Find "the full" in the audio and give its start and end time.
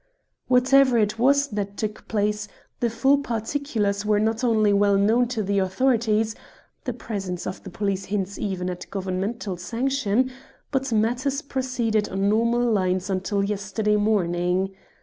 2.79-3.19